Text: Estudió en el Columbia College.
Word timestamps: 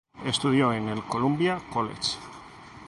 Estudió 0.25 0.73
en 0.73 0.89
el 0.89 1.03
Columbia 1.03 1.61
College. 1.71 2.17